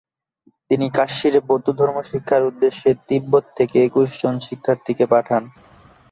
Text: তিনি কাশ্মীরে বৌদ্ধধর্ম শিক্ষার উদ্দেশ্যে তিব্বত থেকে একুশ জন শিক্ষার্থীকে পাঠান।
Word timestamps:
তিনি 0.69 0.85
কাশ্মীরে 0.97 1.39
বৌদ্ধধর্ম 1.49 1.97
শিক্ষার 2.11 2.41
উদ্দেশ্যে 2.49 2.89
তিব্বত 3.07 3.45
থেকে 3.57 3.77
একুশ 3.87 4.09
জন 4.21 4.35
শিক্ষার্থীকে 4.47 5.05
পাঠান। 5.13 5.43